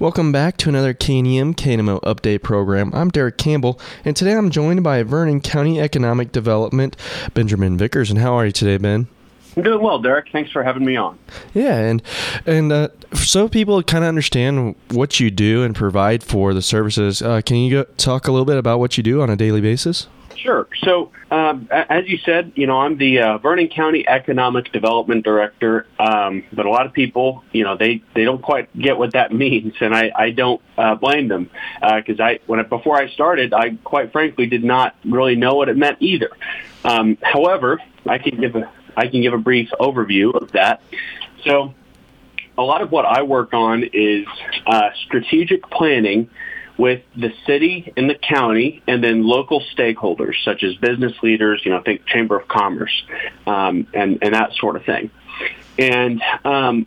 Welcome 0.00 0.30
back 0.30 0.56
to 0.58 0.68
another 0.68 0.94
KNEM 0.94 1.56
KNMO 1.56 2.00
update 2.02 2.44
program. 2.44 2.92
I'm 2.94 3.08
Derek 3.08 3.36
Campbell, 3.36 3.80
and 4.04 4.14
today 4.14 4.34
I'm 4.34 4.48
joined 4.48 4.84
by 4.84 5.02
Vernon 5.02 5.40
County 5.40 5.80
Economic 5.80 6.30
Development, 6.30 6.96
Benjamin 7.34 7.76
Vickers. 7.76 8.08
And 8.08 8.20
how 8.20 8.34
are 8.34 8.46
you 8.46 8.52
today, 8.52 8.76
Ben? 8.76 9.08
I'm 9.56 9.64
doing 9.64 9.82
well, 9.82 9.98
Derek. 9.98 10.28
Thanks 10.30 10.52
for 10.52 10.62
having 10.62 10.84
me 10.84 10.94
on. 10.94 11.18
Yeah, 11.52 11.78
and 11.78 12.00
and 12.46 12.70
uh, 12.70 12.88
so 13.12 13.48
people 13.48 13.82
kind 13.82 14.04
of 14.04 14.08
understand 14.08 14.76
what 14.92 15.18
you 15.18 15.32
do 15.32 15.64
and 15.64 15.74
provide 15.74 16.22
for 16.22 16.54
the 16.54 16.62
services. 16.62 17.20
Uh, 17.20 17.40
can 17.44 17.56
you 17.56 17.82
go, 17.82 17.90
talk 17.96 18.28
a 18.28 18.30
little 18.30 18.46
bit 18.46 18.56
about 18.56 18.78
what 18.78 18.96
you 18.96 19.02
do 19.02 19.20
on 19.20 19.30
a 19.30 19.36
daily 19.36 19.60
basis? 19.60 20.06
Sure. 20.42 20.68
So, 20.84 21.10
um, 21.32 21.68
as 21.70 22.06
you 22.06 22.18
said, 22.18 22.52
you 22.54 22.66
know, 22.66 22.78
I'm 22.78 22.96
the 22.96 23.18
uh, 23.18 23.38
Vernon 23.38 23.68
County 23.68 24.06
Economic 24.06 24.72
Development 24.72 25.24
Director. 25.24 25.86
Um, 25.98 26.44
but 26.52 26.64
a 26.64 26.70
lot 26.70 26.86
of 26.86 26.92
people, 26.92 27.42
you 27.52 27.64
know, 27.64 27.76
they, 27.76 28.02
they 28.14 28.24
don't 28.24 28.40
quite 28.40 28.76
get 28.78 28.98
what 28.98 29.14
that 29.14 29.32
means, 29.44 29.74
and 29.80 29.94
I, 29.94 30.12
I 30.14 30.30
don't 30.30 30.62
uh, 30.76 30.94
blame 30.94 31.28
them 31.28 31.50
because 31.80 32.20
uh, 32.20 32.24
I 32.24 32.40
when 32.46 32.60
I, 32.60 32.62
before 32.62 32.96
I 32.96 33.08
started, 33.10 33.52
I 33.52 33.70
quite 33.82 34.12
frankly 34.12 34.46
did 34.46 34.62
not 34.62 34.94
really 35.04 35.34
know 35.34 35.54
what 35.54 35.68
it 35.68 35.76
meant 35.76 35.98
either. 36.00 36.30
Um, 36.84 37.18
however, 37.22 37.80
I 38.06 38.18
can 38.18 38.40
give 38.40 38.54
a 38.54 38.70
I 38.96 39.08
can 39.08 39.22
give 39.22 39.32
a 39.32 39.38
brief 39.38 39.70
overview 39.80 40.34
of 40.40 40.52
that. 40.52 40.82
So, 41.44 41.74
a 42.56 42.62
lot 42.62 42.82
of 42.82 42.92
what 42.92 43.06
I 43.06 43.22
work 43.22 43.54
on 43.54 43.84
is 43.92 44.26
uh, 44.66 44.90
strategic 45.06 45.68
planning 45.70 46.30
with 46.78 47.02
the 47.16 47.32
city 47.44 47.92
and 47.96 48.08
the 48.08 48.14
county 48.14 48.82
and 48.86 49.02
then 49.02 49.26
local 49.26 49.60
stakeholders 49.76 50.34
such 50.44 50.62
as 50.62 50.76
business 50.76 51.12
leaders, 51.22 51.60
you 51.64 51.72
know, 51.72 51.82
think 51.82 52.06
Chamber 52.06 52.38
of 52.38 52.46
Commerce 52.46 53.02
um, 53.46 53.88
and, 53.92 54.18
and 54.22 54.34
that 54.34 54.52
sort 54.54 54.76
of 54.76 54.84
thing. 54.84 55.10
And 55.76 56.22
um, 56.44 56.86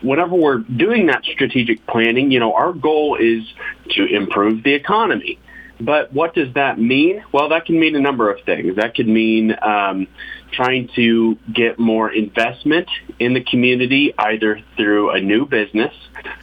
whenever 0.00 0.34
we're 0.34 0.58
doing 0.58 1.06
that 1.06 1.24
strategic 1.24 1.86
planning, 1.86 2.30
you 2.30 2.38
know, 2.38 2.54
our 2.54 2.72
goal 2.72 3.16
is 3.16 3.42
to 3.90 4.06
improve 4.06 4.62
the 4.62 4.74
economy. 4.74 5.38
But 5.84 6.12
what 6.12 6.34
does 6.34 6.54
that 6.54 6.78
mean? 6.78 7.24
Well, 7.32 7.48
that 7.48 7.66
can 7.66 7.78
mean 7.78 7.96
a 7.96 8.00
number 8.00 8.30
of 8.30 8.40
things. 8.44 8.76
That 8.76 8.94
could 8.94 9.08
mean 9.08 9.56
um, 9.60 10.06
trying 10.52 10.88
to 10.94 11.36
get 11.52 11.78
more 11.78 12.10
investment 12.10 12.88
in 13.18 13.34
the 13.34 13.40
community, 13.40 14.14
either 14.16 14.60
through 14.76 15.10
a 15.10 15.20
new 15.20 15.44
business, 15.44 15.94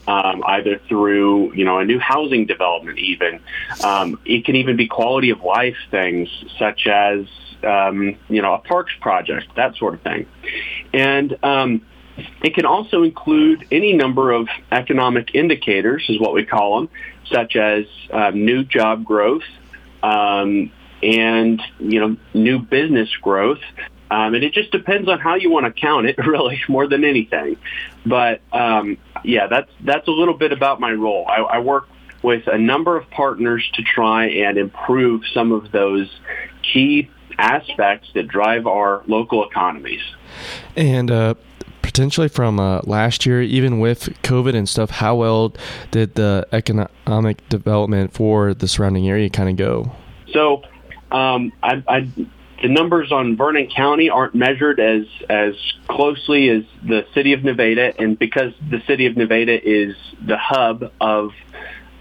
um, 0.07 0.43
either 0.45 0.81
through 0.89 1.53
you 1.53 1.63
know 1.63 1.79
a 1.79 1.85
new 1.85 1.99
housing 1.99 2.45
development. 2.45 2.99
Even 2.99 3.39
um, 3.83 4.19
it 4.25 4.43
can 4.43 4.55
even 4.57 4.75
be 4.75 4.87
quality 4.87 5.29
of 5.29 5.41
life 5.41 5.77
things 5.89 6.27
such 6.57 6.87
as 6.87 7.25
um, 7.63 8.17
you 8.27 8.41
know 8.41 8.53
a 8.53 8.59
parks 8.59 8.93
project, 8.99 9.55
that 9.55 9.77
sort 9.77 9.93
of 9.93 10.01
thing, 10.01 10.25
and 10.93 11.37
um, 11.43 11.81
it 12.43 12.53
can 12.53 12.65
also 12.65 13.03
include 13.03 13.65
any 13.71 13.93
number 13.93 14.31
of 14.31 14.47
economic 14.71 15.33
indicators, 15.35 16.05
is 16.09 16.19
what 16.19 16.33
we 16.33 16.45
call 16.45 16.79
them, 16.79 16.89
such 17.31 17.55
as 17.55 17.85
um, 18.11 18.45
new 18.45 18.63
job 18.63 19.03
growth 19.03 19.43
um, 20.03 20.71
and 21.01 21.61
you 21.79 21.99
know 21.99 22.17
new 22.33 22.59
business 22.59 23.09
growth. 23.21 23.61
Um, 24.11 24.33
and 24.33 24.43
it 24.43 24.53
just 24.53 24.71
depends 24.71 25.07
on 25.07 25.19
how 25.19 25.35
you 25.35 25.51
want 25.51 25.67
to 25.67 25.71
count 25.71 26.07
it, 26.07 26.17
really, 26.25 26.61
more 26.67 26.87
than 26.87 27.03
anything. 27.03 27.57
But 28.05 28.41
um, 28.51 28.97
yeah, 29.23 29.47
that's 29.47 29.71
that's 29.81 30.07
a 30.07 30.11
little 30.11 30.33
bit 30.33 30.51
about 30.51 30.79
my 30.79 30.91
role. 30.91 31.25
I, 31.27 31.41
I 31.41 31.59
work 31.59 31.87
with 32.21 32.47
a 32.47 32.57
number 32.57 32.97
of 32.97 33.09
partners 33.09 33.69
to 33.75 33.83
try 33.83 34.25
and 34.25 34.57
improve 34.57 35.21
some 35.33 35.51
of 35.51 35.71
those 35.71 36.09
key 36.61 37.09
aspects 37.37 38.09
that 38.13 38.27
drive 38.27 38.67
our 38.67 39.03
local 39.07 39.47
economies. 39.47 40.01
And 40.75 41.09
uh, 41.09 41.35
potentially 41.89 42.27
from 42.27 42.59
uh, 42.59 42.81
last 42.83 43.25
year, 43.25 43.41
even 43.41 43.79
with 43.79 44.09
COVID 44.21 44.55
and 44.55 44.69
stuff, 44.69 44.91
how 44.91 45.15
well 45.15 45.55
did 45.89 46.13
the 46.13 46.47
economic 46.51 47.49
development 47.49 48.13
for 48.13 48.53
the 48.53 48.67
surrounding 48.67 49.09
area 49.09 49.27
kind 49.27 49.49
of 49.49 49.55
go? 49.55 49.91
So, 50.31 50.61
um, 51.11 51.51
I, 51.63 51.83
I, 51.87 52.01
the 52.61 52.67
numbers 52.67 53.11
on 53.11 53.35
Vernon 53.35 53.71
County 53.75 54.11
aren't 54.11 54.35
measured 54.35 54.79
as 54.79 55.07
as 55.31 55.55
closely 55.87 56.49
as 56.49 56.63
the 56.87 57.07
city 57.15 57.33
of 57.33 57.43
Nevada, 57.43 57.91
and 57.97 58.19
because 58.19 58.53
the 58.69 58.83
city 58.85 59.07
of 59.07 59.17
Nevada 59.17 59.57
is 59.59 59.95
the 60.23 60.37
hub 60.37 60.91
of 61.01 61.31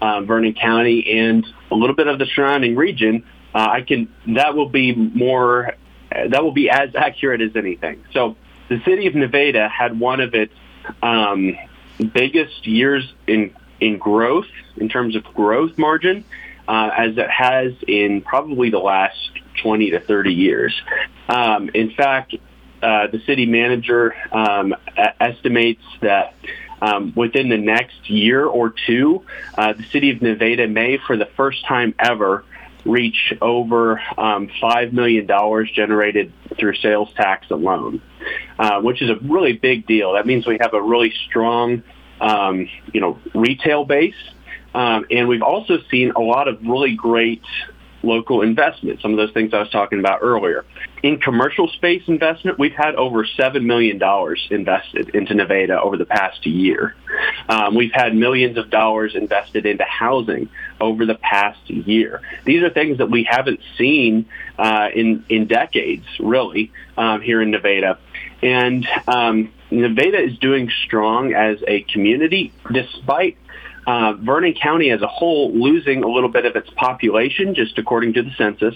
uh, 0.03 0.21
Vernon 0.21 0.53
County 0.53 1.17
and 1.19 1.47
a 1.71 1.75
little 1.75 1.95
bit 1.95 2.05
of 2.05 2.19
the 2.19 2.27
surrounding 2.27 2.75
region, 2.75 3.25
uh, 3.55 3.69
I 3.71 3.81
can 3.81 4.07
that 4.35 4.53
will 4.53 4.69
be 4.69 4.93
more 4.93 5.73
that 6.11 6.43
will 6.43 6.53
be 6.53 6.69
as 6.69 6.89
accurate 6.95 7.41
as 7.41 7.55
anything. 7.55 8.03
So 8.13 8.35
the 8.69 8.81
city 8.85 9.07
of 9.07 9.15
Nevada 9.15 9.67
had 9.67 9.99
one 9.99 10.21
of 10.21 10.33
its 10.33 10.53
um, 11.01 11.57
biggest 12.13 12.65
years 12.65 13.11
in 13.27 13.53
in 13.79 13.97
growth 13.97 14.47
in 14.77 14.89
terms 14.89 15.15
of 15.15 15.23
growth 15.23 15.77
margin 15.77 16.23
uh, 16.67 16.91
as 16.95 17.17
it 17.17 17.29
has 17.29 17.73
in 17.87 18.21
probably 18.21 18.69
the 18.69 18.79
last 18.79 19.31
20 19.63 19.91
to 19.91 19.99
30 19.99 20.33
years. 20.33 20.81
Um, 21.27 21.69
in 21.73 21.91
fact, 21.91 22.35
uh, 22.81 23.07
the 23.07 23.19
city 23.25 23.45
manager 23.45 24.15
um, 24.31 24.75
estimates 25.19 25.83
that 26.01 26.35
um, 26.81 27.13
within 27.15 27.49
the 27.49 27.57
next 27.57 28.09
year 28.09 28.45
or 28.45 28.73
two, 28.85 29.25
uh, 29.57 29.73
the 29.73 29.83
city 29.91 30.11
of 30.11 30.21
Nevada 30.21 30.67
may, 30.67 30.97
for 30.97 31.17
the 31.17 31.25
first 31.25 31.65
time 31.65 31.93
ever, 31.99 32.45
reach 32.85 33.33
over 33.41 33.99
um, 34.17 34.49
$5 34.61 34.93
million 34.93 35.27
generated 35.73 36.31
through 36.57 36.75
sales 36.75 37.09
tax 37.15 37.49
alone, 37.51 38.01
uh, 38.57 38.81
which 38.81 39.01
is 39.01 39.09
a 39.09 39.17
really 39.21 39.53
big 39.53 39.85
deal. 39.87 40.13
That 40.13 40.25
means 40.25 40.45
we 40.47 40.57
have 40.61 40.73
a 40.73 40.81
really 40.81 41.13
strong, 41.27 41.83
um, 42.21 42.69
you 42.93 43.01
know, 43.01 43.19
retail 43.33 43.85
base. 43.85 44.15
Um, 44.73 45.05
and 45.09 45.27
we've 45.27 45.41
also 45.41 45.79
seen 45.89 46.11
a 46.15 46.21
lot 46.21 46.47
of 46.47 46.61
really 46.61 46.95
great 46.95 47.43
local 48.03 48.41
investment, 48.41 49.01
some 49.01 49.11
of 49.11 49.17
those 49.17 49.31
things 49.33 49.53
I 49.53 49.59
was 49.59 49.69
talking 49.69 49.99
about 49.99 50.19
earlier. 50.21 50.65
In 51.03 51.19
commercial 51.19 51.67
space 51.69 52.03
investment, 52.07 52.57
we've 52.57 52.73
had 52.73 52.95
over 52.95 53.25
$7 53.25 53.63
million 53.63 54.01
invested 54.49 55.09
into 55.15 55.33
Nevada 55.33 55.81
over 55.81 55.97
the 55.97 56.05
past 56.05 56.45
year. 56.45 56.95
Um, 57.47 57.75
we've 57.75 57.91
had 57.93 58.15
millions 58.15 58.57
of 58.57 58.69
dollars 58.69 59.15
invested 59.15 59.65
into 59.65 59.83
housing 59.83 60.49
over 60.79 61.05
the 61.05 61.15
past 61.15 61.69
year. 61.69 62.21
These 62.45 62.63
are 62.63 62.69
things 62.69 62.97
that 62.99 63.09
we 63.09 63.23
haven't 63.23 63.59
seen 63.77 64.25
uh, 64.57 64.89
in, 64.93 65.25
in 65.29 65.47
decades, 65.47 66.05
really, 66.19 66.71
um, 66.97 67.21
here 67.21 67.41
in 67.41 67.51
Nevada. 67.51 67.99
And 68.41 68.87
um, 69.07 69.51
Nevada 69.71 70.21
is 70.21 70.37
doing 70.39 70.71
strong 70.85 71.33
as 71.33 71.57
a 71.67 71.81
community 71.81 72.53
despite 72.71 73.37
uh, 73.85 74.13
Vernon 74.13 74.53
County 74.53 74.91
as 74.91 75.01
a 75.01 75.07
whole 75.07 75.51
losing 75.51 76.03
a 76.03 76.07
little 76.07 76.29
bit 76.29 76.45
of 76.45 76.55
its 76.55 76.69
population, 76.75 77.55
just 77.55 77.77
according 77.77 78.13
to 78.13 78.23
the 78.23 78.31
census. 78.37 78.75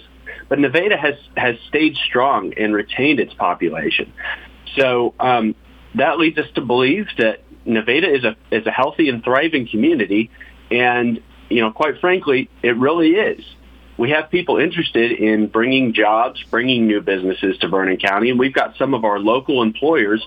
But 0.50 0.60
Nevada 0.60 0.98
has, 0.98 1.16
has 1.38 1.56
stayed 1.68 1.96
strong 1.98 2.54
and 2.58 2.74
retained 2.74 3.20
its 3.20 3.34
population. 3.34 4.12
So 4.76 5.14
um, 5.20 5.56
that 5.96 6.18
leads 6.18 6.38
us 6.38 6.48
to 6.56 6.62
believe 6.62 7.08
that 7.18 7.42
Nevada 7.66 8.14
is 8.14 8.24
a, 8.24 8.36
is 8.52 8.66
a 8.66 8.72
healthy 8.72 9.10
and 9.10 9.24
thriving 9.24 9.68
community. 9.68 10.32
And, 10.72 11.22
you 11.50 11.62
know, 11.62 11.72
quite 11.72 12.00
frankly, 12.00 12.50
it 12.62 12.78
really 12.78 13.12
is. 13.12 13.44
We 13.98 14.10
have 14.10 14.32
people 14.32 14.58
interested 14.58 15.12
in 15.12 15.48
bringing 15.48 15.94
jobs, 15.94 16.44
bringing 16.50 16.88
new 16.88 17.02
businesses 17.02 17.58
to 17.60 17.68
Vernon 17.68 17.98
County, 17.98 18.32
and 18.32 18.40
we've 18.40 18.54
got 18.54 18.76
some 18.78 18.94
of 18.94 19.06
our 19.06 19.20
local 19.20 19.62
employers 19.62 20.26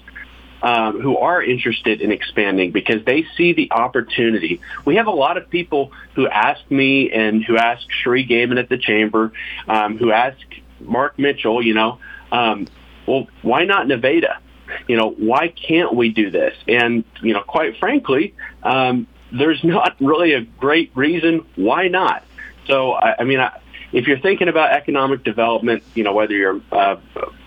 um, 0.63 1.01
who 1.01 1.19
are 1.19 1.43
interested 1.43 2.01
in 2.01 2.13
expanding 2.13 2.71
because 2.73 3.05
they 3.05 3.27
see 3.37 3.53
the 3.53 3.71
opportunity. 3.73 4.61
We 4.85 4.97
have 4.97 5.07
a 5.07 5.13
lot 5.13 5.37
of 5.37 5.51
people 5.51 5.93
who 6.15 6.29
ask 6.29 6.61
me 6.71 7.11
and 7.11 7.45
who 7.45 7.57
ask 7.57 7.87
Sheree 8.05 8.29
Gaiman 8.29 8.59
at 8.59 8.69
the 8.69 8.79
chamber, 8.79 9.33
um, 9.69 9.99
who 9.99 10.13
ask 10.13 10.39
Mark 10.81 11.19
Mitchell, 11.19 11.63
you 11.63 11.75
know, 11.75 11.99
um, 12.33 12.67
well, 13.07 13.29
why 13.43 13.65
not 13.65 13.87
Nevada? 13.87 14.41
You 14.89 14.97
know, 14.97 15.11
why 15.11 15.49
can't 15.49 15.95
we 15.95 16.09
do 16.11 16.31
this? 16.31 16.55
And, 16.67 17.05
you 17.23 17.33
know, 17.33 17.43
quite 17.43 17.77
frankly, 17.79 18.35
um, 18.63 19.07
there's 19.33 19.63
not 19.65 19.97
really 20.01 20.33
a 20.33 20.43
great 20.43 20.91
reason 20.95 21.47
why 21.57 21.89
not. 21.89 22.25
So, 22.67 22.93
I, 22.93 23.17
I 23.21 23.25
mean, 23.25 23.41
I, 23.41 23.61
if 23.93 24.07
you're 24.07 24.19
thinking 24.19 24.49
about 24.49 24.73
economic 24.73 25.25
development, 25.25 25.83
you 25.95 26.05
know, 26.05 26.13
whether 26.13 26.35
you're 26.35 26.61
uh, 26.73 26.97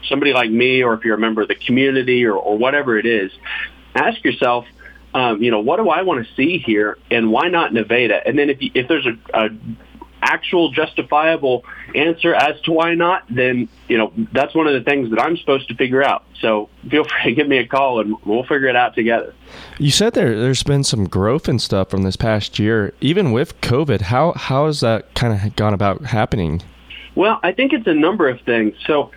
somebody 0.08 0.34
like 0.34 0.50
me 0.50 0.84
or 0.84 0.94
if 0.94 1.04
you're 1.04 1.16
a 1.16 1.20
member 1.20 1.42
of 1.42 1.48
the 1.48 1.56
community 1.56 2.26
or, 2.26 2.36
or 2.36 2.58
whatever 2.58 2.98
it 2.98 3.06
is, 3.06 3.31
ask 3.96 4.24
yourself, 4.24 4.66
um, 5.14 5.42
you 5.42 5.52
know, 5.52 5.60
what 5.60 5.78
do 5.78 5.90
I 5.90 6.04
want 6.04 6.26
to 6.26 6.34
see 6.36 6.58
here 6.60 6.98
and 7.10 7.31
why 7.31 7.50
not 7.50 7.74
Nevada? 7.74 8.22
And 8.25 8.38
then 8.38 8.50
if, 8.50 8.62
you, 8.62 8.72
if 8.74 8.88
there's 8.88 9.08
a, 9.08 9.18
a 9.34 9.50
actual 10.30 10.72
justifiable 10.72 11.66
answer 11.96 12.36
as 12.36 12.62
to 12.62 12.72
why 12.72 12.94
not, 12.94 13.24
then 13.30 13.68
you 13.88 13.98
know 13.98 14.14
that's 14.31 14.54
one 14.54 14.68
of 14.68 14.74
the 14.74 14.81
things 14.81 15.10
that 15.10 15.20
I'm 15.20 15.36
supposed 15.38 15.68
to 15.70 15.76
figure 15.76 16.04
out. 16.04 16.24
So 16.40 16.70
feel 16.90 17.04
free 17.10 17.31
to 17.31 17.34
give 17.34 17.48
me 17.48 17.58
a 17.58 17.68
call 17.68 18.00
and 18.00 18.16
we'll 18.26 18.44
figure 18.44 18.68
it 18.68 18.76
out 18.76 18.96
together. 18.96 19.34
You 19.78 19.92
said 19.92 20.14
there 20.14 20.40
there's 20.40 20.64
been 20.64 20.84
some 20.84 21.08
growth 21.08 21.48
and 21.48 21.62
stuff 21.62 21.90
from 21.90 22.04
this 22.04 22.16
past 22.16 22.60
year, 22.60 22.94
even 23.02 23.31
with 23.31 23.60
COVID. 23.62 24.02
How 24.02 24.34
how 24.34 24.68
has 24.68 24.81
that 24.81 25.14
kind 25.16 25.34
of 25.34 25.56
gone 25.56 25.74
about 25.74 26.06
happening? 26.06 26.62
Well, 27.16 27.40
I 27.44 27.52
think 27.52 27.74
it's 27.74 27.88
a 27.88 27.94
number 27.94 28.30
of 28.30 28.40
things. 28.42 28.75
So, 28.86 29.12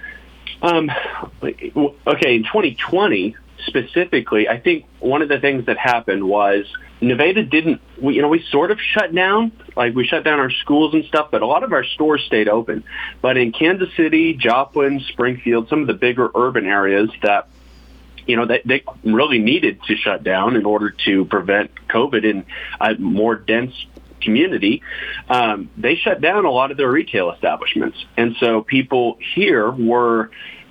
um, 0.63 0.91
okay, 1.43 2.35
in 2.35 2.43
2020, 2.43 3.37
specifically, 3.67 4.49
I 4.49 4.59
think 4.61 4.87
one 5.01 5.23
of 5.23 5.29
the 5.29 5.41
things 5.41 5.67
that 5.67 5.79
happened 5.79 6.27
was 6.27 6.67
Nevada 7.01 7.45
didn't, 7.45 7.81
we, 8.01 8.15
you 8.15 8.23
know, 8.23 8.29
we 8.29 8.45
sort 8.51 8.71
of 8.71 8.79
shut 8.81 9.15
down, 9.15 9.53
like 9.77 9.95
we 9.95 10.07
shut 10.07 10.25
down 10.25 10.39
our 10.39 10.51
schools 10.51 10.95
and 10.95 11.05
stuff, 11.05 11.29
but 11.31 11.43
a 11.43 11.47
lot 11.47 11.63
of 11.63 11.73
our 11.73 11.85
stores 11.85 12.23
stayed 12.27 12.49
open. 12.49 12.85
But 13.21 13.37
in 13.37 13.53
Kansas 13.53 13.89
City, 13.97 14.35
Joplin, 14.35 15.01
Springfield, 15.09 15.69
some 15.69 15.81
of 15.81 15.87
the 15.87 15.95
bigger 15.95 16.31
urban 16.35 16.67
areas 16.67 17.11
that 17.23 17.49
you 18.27 18.37
know, 18.37 18.47
they, 18.47 18.63
they 18.65 18.85
really 19.03 19.41
needed 19.41 19.83
to 19.89 19.97
shut 19.97 20.23
down 20.23 20.55
in 20.55 20.65
order 20.65 20.95
to 21.05 21.25
prevent 21.25 21.73
COVID 21.89 22.25
in 22.25 22.45
a 22.81 22.95
more 22.95 23.35
dense 23.35 23.75
community, 24.21 24.83
um, 25.29 25.69
they 25.77 25.97
shut 25.97 26.21
down 26.21 26.45
a 26.45 26.51
lot 26.51 26.71
of 26.71 26.77
their 26.77 26.91
retail 26.91 27.33
establishments. 27.33 27.99
And 28.17 28.37
so 28.39 28.63
people 28.63 29.19
here 29.35 29.71
were 29.71 30.31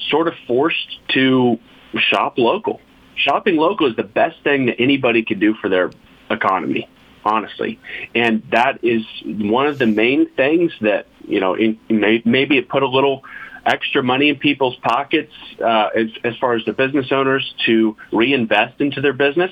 sort 0.10 0.28
of 0.28 0.34
forced 0.48 1.00
to 1.10 1.60
shop 2.00 2.38
local. 2.38 2.80
Shopping 3.16 3.58
local 3.58 3.88
is 3.88 3.96
the 3.96 4.04
best 4.04 4.42
thing 4.44 4.68
that 4.68 4.80
anybody 4.80 5.24
could 5.24 5.40
do 5.40 5.54
for 5.56 5.70
their 5.70 5.92
economy, 6.30 6.90
honestly. 7.24 7.80
And 8.16 8.44
that 8.52 8.84
is 8.84 9.04
one 9.26 9.68
of 9.68 9.78
the 9.78 9.86
main 9.86 10.30
things 10.30 10.72
that, 10.82 11.08
you 11.28 11.40
know, 11.40 11.56
in, 11.56 11.78
maybe 11.90 12.58
it 12.58 12.70
put 12.70 12.84
a 12.84 12.88
little 12.88 13.24
extra 13.66 14.02
money 14.02 14.30
in 14.30 14.38
people's 14.38 14.75
pockets 14.78 15.34
uh, 15.60 15.90
as, 15.96 16.10
as 16.24 16.38
far 16.38 16.54
as 16.54 16.66
the 16.66 16.74
business 16.74 17.12
owners 17.12 17.54
to 17.66 17.96
reinvest 18.12 18.81
into 18.81 19.02
their 19.02 19.13
business. 19.13 19.52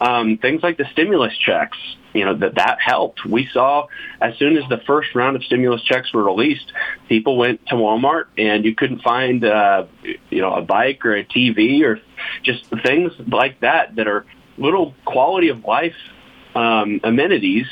Um, 0.00 0.38
things 0.38 0.62
like 0.62 0.76
the 0.76 0.86
stimulus 0.92 1.36
checks, 1.38 1.78
you 2.12 2.24
know, 2.24 2.34
that 2.36 2.56
that 2.56 2.78
helped. 2.80 3.24
We 3.24 3.48
saw 3.52 3.86
as 4.20 4.36
soon 4.38 4.56
as 4.56 4.68
the 4.68 4.78
first 4.78 5.14
round 5.14 5.36
of 5.36 5.44
stimulus 5.44 5.82
checks 5.82 6.12
were 6.12 6.24
released, 6.24 6.72
people 7.08 7.36
went 7.36 7.64
to 7.68 7.76
Walmart 7.76 8.26
and 8.36 8.64
you 8.64 8.74
couldn't 8.74 9.02
find, 9.02 9.44
uh, 9.44 9.86
you 10.30 10.40
know, 10.40 10.54
a 10.54 10.62
bike 10.62 11.04
or 11.06 11.16
a 11.16 11.24
TV 11.24 11.82
or 11.82 12.00
just 12.42 12.64
things 12.82 13.12
like 13.28 13.60
that 13.60 13.94
that 13.96 14.08
are 14.08 14.26
little 14.58 14.94
quality 15.04 15.48
of 15.48 15.64
life 15.64 15.96
um, 16.54 17.00
amenities 17.02 17.66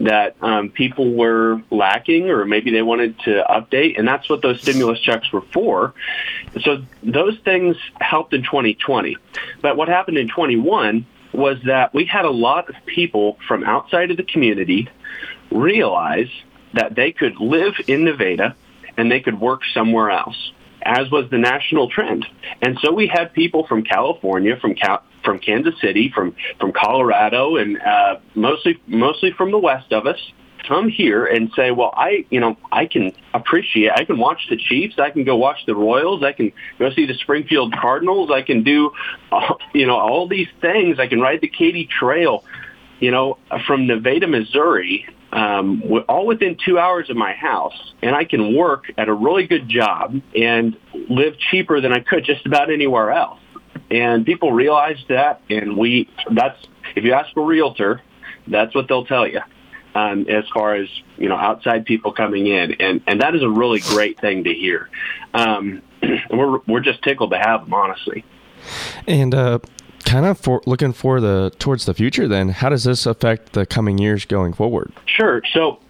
that 0.00 0.36
um, 0.42 0.70
people 0.70 1.14
were 1.14 1.62
lacking 1.70 2.30
or 2.30 2.44
maybe 2.44 2.70
they 2.70 2.82
wanted 2.82 3.18
to 3.20 3.44
update, 3.48 3.98
and 3.98 4.06
that's 4.06 4.28
what 4.28 4.42
those 4.42 4.60
stimulus 4.60 5.00
checks 5.00 5.32
were 5.32 5.44
for. 5.52 5.94
So 6.60 6.82
those 7.02 7.38
things 7.44 7.76
helped 8.00 8.34
in 8.34 8.42
2020. 8.42 9.16
But 9.62 9.76
what 9.76 9.88
happened 9.88 10.18
in 10.18 10.28
21 10.28 11.06
was 11.32 11.58
that 11.66 11.92
we 11.94 12.04
had 12.04 12.24
a 12.24 12.30
lot 12.30 12.68
of 12.68 12.74
people 12.86 13.38
from 13.46 13.64
outside 13.64 14.10
of 14.10 14.16
the 14.16 14.22
community 14.22 14.88
realize 15.50 16.30
that 16.74 16.94
they 16.94 17.12
could 17.12 17.38
live 17.40 17.74
in 17.86 18.04
Nevada 18.04 18.54
and 18.96 19.10
they 19.10 19.20
could 19.20 19.40
work 19.40 19.62
somewhere 19.72 20.10
else 20.10 20.52
as 20.86 21.10
was 21.10 21.28
the 21.30 21.38
national 21.38 21.90
trend. 21.90 22.24
And 22.62 22.78
so 22.80 22.92
we 22.92 23.08
had 23.08 23.32
people 23.32 23.66
from 23.66 23.82
California, 23.82 24.56
from 24.56 24.74
Cal- 24.74 25.02
from 25.26 25.38
Kansas 25.40 25.74
City, 25.82 26.10
from 26.14 26.34
from 26.58 26.72
Colorado, 26.72 27.56
and 27.56 27.78
uh, 27.82 28.16
mostly 28.34 28.80
mostly 28.86 29.32
from 29.32 29.50
the 29.50 29.58
west 29.58 29.92
of 29.92 30.06
us 30.06 30.18
come 30.66 30.88
here 30.88 31.26
and 31.26 31.50
say, 31.54 31.70
well, 31.70 31.92
I, 31.96 32.26
you 32.30 32.40
know, 32.40 32.56
I 32.72 32.86
can 32.86 33.12
appreciate, 33.34 33.92
I 33.92 34.04
can 34.04 34.18
watch 34.18 34.46
the 34.50 34.56
Chiefs, 34.56 34.98
I 34.98 35.10
can 35.10 35.24
go 35.24 35.36
watch 35.36 35.58
the 35.66 35.74
Royals, 35.74 36.22
I 36.22 36.32
can 36.32 36.52
go 36.78 36.90
see 36.90 37.06
the 37.06 37.14
Springfield 37.14 37.74
Cardinals, 37.74 38.30
I 38.32 38.42
can 38.42 38.62
do, 38.62 38.90
uh, 39.32 39.54
you 39.74 39.86
know, 39.86 39.96
all 39.96 40.26
these 40.28 40.48
things. 40.60 40.98
I 40.98 41.06
can 41.06 41.20
ride 41.20 41.40
the 41.40 41.48
Katy 41.48 41.86
Trail, 41.86 42.44
you 43.00 43.10
know, 43.10 43.38
from 43.66 43.86
Nevada, 43.86 44.26
Missouri, 44.26 45.06
um, 45.32 45.82
all 46.08 46.26
within 46.26 46.56
two 46.64 46.78
hours 46.78 47.10
of 47.10 47.16
my 47.16 47.32
house, 47.32 47.94
and 48.02 48.16
I 48.16 48.24
can 48.24 48.56
work 48.56 48.84
at 48.96 49.08
a 49.08 49.14
really 49.14 49.46
good 49.46 49.68
job 49.68 50.20
and 50.34 50.76
live 51.08 51.38
cheaper 51.50 51.80
than 51.80 51.92
I 51.92 52.00
could 52.00 52.24
just 52.24 52.46
about 52.46 52.70
anywhere 52.70 53.12
else 53.12 53.38
and 53.90 54.26
people 54.26 54.52
realize 54.52 55.02
that, 55.08 55.40
and 55.50 55.76
we 55.76 56.08
that's 56.32 56.58
if 56.94 57.04
you 57.04 57.12
ask 57.12 57.36
a 57.36 57.40
realtor, 57.40 58.02
that's 58.46 58.74
what 58.74 58.88
they'll 58.88 59.06
tell 59.06 59.26
you. 59.26 59.40
Um, 59.94 60.26
as 60.28 60.44
far 60.52 60.74
as 60.74 60.88
you 61.16 61.28
know, 61.28 61.36
outside 61.36 61.86
people 61.86 62.12
coming 62.12 62.46
in, 62.46 62.72
and 62.80 63.02
and 63.06 63.20
that 63.22 63.34
is 63.34 63.42
a 63.42 63.48
really 63.48 63.80
great 63.80 64.20
thing 64.20 64.44
to 64.44 64.52
hear. 64.52 64.90
Um, 65.32 65.82
we're 66.30 66.58
we're 66.66 66.80
just 66.80 67.02
tickled 67.02 67.30
to 67.30 67.38
have 67.38 67.64
them, 67.64 67.74
honestly. 67.74 68.24
And 69.06 69.34
uh, 69.34 69.60
kind 70.04 70.26
of 70.26 70.38
for 70.38 70.62
looking 70.66 70.92
for 70.92 71.20
the 71.20 71.52
towards 71.58 71.84
the 71.84 71.94
future, 71.94 72.28
then 72.28 72.50
how 72.50 72.68
does 72.68 72.84
this 72.84 73.06
affect 73.06 73.52
the 73.52 73.66
coming 73.66 73.98
years 73.98 74.24
going 74.24 74.52
forward? 74.52 74.92
Sure. 75.06 75.42
So 75.52 75.80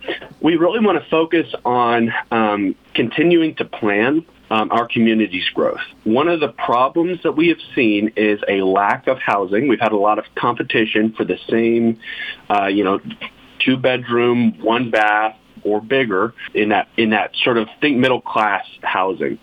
we 0.40 0.56
really 0.56 0.84
want 0.84 1.02
to 1.02 1.08
focus 1.10 1.52
on 1.64 2.12
um, 2.30 2.74
continuing 2.94 3.54
to 3.56 3.64
plan 3.64 4.24
um, 4.50 4.70
our 4.70 4.86
community's 4.86 5.48
growth. 5.50 5.80
One 6.04 6.28
of 6.28 6.40
the 6.40 6.48
problems 6.48 7.22
that 7.22 7.32
we 7.32 7.48
have 7.48 7.58
seen 7.74 8.12
is 8.16 8.40
a 8.48 8.62
lack 8.62 9.06
of 9.06 9.18
housing. 9.18 9.68
We've 9.68 9.80
had 9.80 9.92
a 9.92 9.96
lot 9.98 10.18
of 10.18 10.24
competition 10.36 11.12
for 11.16 11.24
the 11.24 11.38
same, 11.50 11.98
uh, 12.48 12.66
you 12.66 12.84
know, 12.84 13.00
two 13.64 13.76
bedroom, 13.76 14.58
one 14.62 14.90
bath 14.90 15.36
or 15.64 15.80
bigger 15.80 16.32
in 16.54 16.68
that 16.68 16.88
in 16.96 17.10
that 17.10 17.34
sort 17.42 17.58
of 17.58 17.68
think 17.80 17.98
middle 17.98 18.20
class 18.20 18.64
housing. 18.82 19.38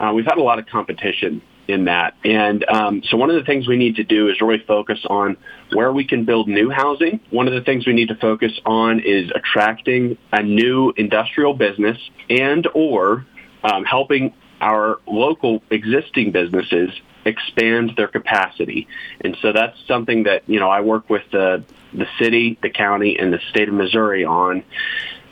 Uh, 0.00 0.12
we've 0.14 0.24
had 0.24 0.38
a 0.38 0.42
lot 0.42 0.58
of 0.58 0.66
competition 0.66 1.40
in 1.68 1.84
that, 1.84 2.14
and 2.24 2.64
um, 2.68 3.02
so 3.08 3.16
one 3.16 3.28
of 3.28 3.36
the 3.36 3.44
things 3.44 3.68
we 3.68 3.76
need 3.76 3.96
to 3.96 4.04
do 4.04 4.28
is 4.28 4.40
really 4.40 4.64
focus 4.66 4.98
on 5.08 5.36
where 5.74 5.92
we 5.92 6.04
can 6.04 6.24
build 6.24 6.48
new 6.48 6.70
housing. 6.70 7.20
One 7.30 7.46
of 7.46 7.52
the 7.52 7.60
things 7.60 7.86
we 7.86 7.92
need 7.92 8.08
to 8.08 8.16
focus 8.16 8.58
on 8.64 9.00
is 9.00 9.30
attracting 9.34 10.16
a 10.32 10.42
new 10.42 10.92
industrial 10.96 11.54
business 11.54 11.98
and 12.30 12.66
or 12.74 13.26
um, 13.62 13.84
helping 13.84 14.32
our 14.60 14.98
local 15.06 15.62
existing 15.70 16.32
businesses 16.32 16.90
expand 17.24 17.92
their 17.96 18.08
capacity. 18.08 18.88
And 19.20 19.36
so 19.42 19.52
that's 19.52 19.76
something 19.86 20.24
that, 20.24 20.42
you 20.46 20.60
know, 20.60 20.70
I 20.70 20.80
work 20.80 21.08
with 21.10 21.22
the, 21.30 21.64
the 21.92 22.06
city, 22.18 22.58
the 22.62 22.70
county, 22.70 23.18
and 23.18 23.32
the 23.32 23.40
state 23.50 23.68
of 23.68 23.74
Missouri 23.74 24.24
on. 24.24 24.64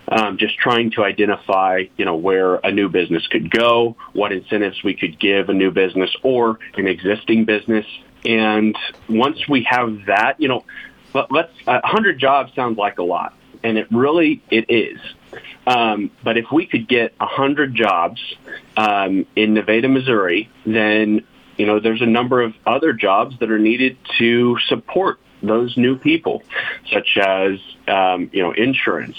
Um, 0.09 0.39
just 0.39 0.57
trying 0.57 0.93
to 0.93 1.03
identify, 1.03 1.87
you 1.97 2.05
know, 2.05 2.15
where 2.15 2.55
a 2.57 2.71
new 2.71 2.89
business 2.89 3.27
could 3.27 3.51
go, 3.51 3.97
what 4.13 4.31
incentives 4.31 4.85
we 4.85 4.95
could 4.95 5.19
give 5.19 5.49
a 5.49 5.53
new 5.53 5.73
business 5.73 6.15
or 6.23 6.61
an 6.77 6.87
existing 6.87 7.45
business. 7.45 7.85
And 8.25 8.77
once 9.09 9.49
we 9.49 9.67
have 9.69 10.07
that, 10.07 10.37
you 10.39 10.47
know, 10.47 10.65
let, 11.13 11.33
let's, 11.33 11.53
a 11.67 11.85
hundred 11.85 12.21
jobs 12.21 12.55
sounds 12.55 12.79
like 12.79 12.99
a 12.99 13.03
lot. 13.03 13.35
And 13.65 13.79
it 13.79 13.89
really, 13.91 14.43
it 14.49 14.71
is. 14.71 15.01
Um, 15.67 16.11
but 16.23 16.37
if 16.37 16.47
we 16.53 16.67
could 16.67 16.89
get 16.89 17.19
100 17.19 17.75
jobs 17.75 18.21
um, 18.77 19.27
in 19.35 19.55
Nevada, 19.55 19.89
Missouri, 19.89 20.51
then 20.65 21.25
you 21.57 21.67
know 21.67 21.81
there's 21.81 22.03
a 22.03 22.07
number 22.07 22.43
of 22.43 22.55
other 22.67 22.93
jobs 22.93 23.39
that 23.41 23.51
are 23.51 23.59
needed 23.59 23.97
to 24.19 24.59
support 24.69 25.19
those 25.43 25.77
new 25.77 25.97
people, 25.97 26.43
such 26.93 27.17
as 27.17 27.59
um, 27.89 28.31
you 28.33 28.43
know 28.43 28.53
insurance, 28.53 29.19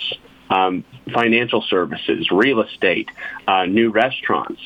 um, 0.50 0.84
financial 1.14 1.62
services, 1.62 2.30
real 2.31 2.62
estate, 2.62 3.09
uh, 3.47 3.66
new 3.66 3.92
restaurants. 3.92 4.62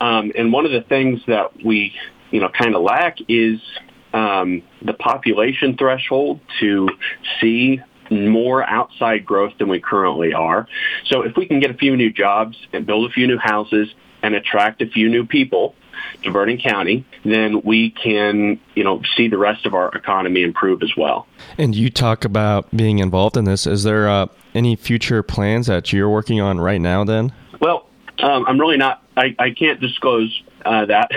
Um, 0.00 0.32
and 0.36 0.52
one 0.52 0.66
of 0.66 0.72
the 0.72 0.82
things 0.82 1.20
that 1.26 1.64
we 1.64 1.94
you 2.30 2.40
know 2.40 2.48
kind 2.48 2.74
of 2.74 2.82
lack 2.82 3.18
is 3.28 3.60
um, 4.12 4.62
the 4.82 4.92
population 4.92 5.76
threshold 5.76 6.40
to 6.60 6.88
see 7.40 7.80
more 8.12 8.68
outside 8.68 9.24
growth 9.24 9.52
than 9.58 9.68
we 9.68 9.80
currently 9.80 10.32
are. 10.32 10.66
So 11.06 11.22
if 11.22 11.36
we 11.36 11.46
can 11.46 11.60
get 11.60 11.70
a 11.70 11.74
few 11.74 11.96
new 11.96 12.12
jobs 12.12 12.56
and 12.72 12.86
build 12.86 13.10
a 13.10 13.12
few 13.12 13.26
new 13.26 13.38
houses 13.38 13.92
and 14.22 14.34
attract 14.34 14.82
a 14.82 14.86
few 14.86 15.08
new 15.08 15.26
people 15.26 15.74
to 16.22 16.30
Vernon 16.30 16.58
County, 16.58 17.04
then 17.24 17.62
we 17.62 17.90
can, 17.90 18.60
you 18.74 18.84
know, 18.84 19.02
see 19.16 19.28
the 19.28 19.38
rest 19.38 19.66
of 19.66 19.74
our 19.74 19.88
economy 19.94 20.42
improve 20.42 20.82
as 20.82 20.92
well. 20.96 21.26
And 21.58 21.74
you 21.74 21.90
talk 21.90 22.24
about 22.24 22.74
being 22.76 22.98
involved 22.98 23.36
in 23.36 23.44
this. 23.44 23.66
Is 23.66 23.82
there 23.84 24.08
uh, 24.08 24.26
any 24.54 24.76
future 24.76 25.22
plans 25.22 25.66
that 25.66 25.92
you're 25.92 26.08
working 26.08 26.40
on 26.40 26.60
right 26.60 26.80
now 26.80 27.04
then? 27.04 27.32
Well, 27.60 27.88
um, 28.18 28.44
I'm 28.46 28.58
really 28.58 28.76
not. 28.76 29.02
I, 29.16 29.34
I 29.38 29.50
can't 29.50 29.80
disclose 29.80 30.42
uh, 30.64 30.86
that 30.86 31.10